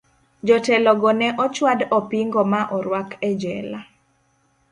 Jotelo 0.47 0.91
go 1.01 1.11
ne 1.19 1.27
ochwad 1.45 1.79
opingo 1.97 2.41
ma 2.51 2.61
orwak 2.77 3.09
e 3.29 3.31
jela. 3.41 3.79